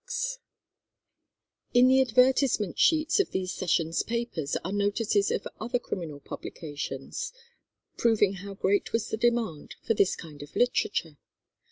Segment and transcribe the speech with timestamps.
[1.75, 7.31] ]In the advertisement sheets of these sessions' papers are notices of other criminal publications,
[7.97, 11.17] proving how great was the demand for this kind of literature.